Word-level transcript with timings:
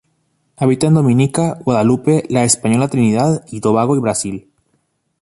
Habita 0.57 0.87
en 0.87 0.95
Dominica, 0.95 1.59
Guadalupe, 1.63 2.23
La 2.27 2.43
Española 2.43 2.87
Trinidad 2.87 3.45
y 3.51 3.61
Tobago 3.61 3.95
y 3.95 3.99
Brasil. 3.99 4.49